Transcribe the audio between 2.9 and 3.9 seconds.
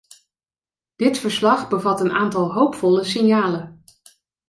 signalen.